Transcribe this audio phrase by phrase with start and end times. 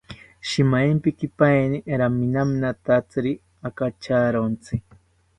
[0.51, 3.33] Shimaempikipaeni raminaminatziri
[3.69, 4.81] akacharontzi